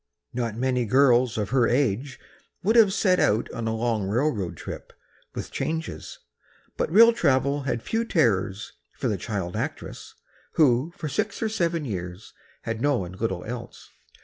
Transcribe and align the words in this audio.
Not 0.33 0.55
many 0.57 0.85
girls 0.85 1.37
of 1.37 1.51
her 1.51 1.67
age 1.67 2.19
would 2.63 2.75
have 2.75 2.91
set 2.91 3.19
out 3.19 3.51
on 3.51 3.67
a 3.67 3.75
long 3.75 4.07
railroad 4.07 4.57
trip, 4.57 4.93
with 5.35 5.51
changes, 5.51 6.17
but 6.75 6.91
rail 6.91 7.13
travel 7.13 7.61
had 7.69 7.83
few 7.83 8.03
terrors 8.03 8.73
for 8.93 9.07
the 9.07 9.15
child 9.15 9.55
actress, 9.55 10.15
who 10.53 10.91
for 10.97 11.07
six 11.07 11.39
or 11.43 11.49
seven 11.49 11.85
years 11.85 12.33
had 12.63 12.81
known 12.81 13.11
little 13.11 13.43
else. 13.43 13.91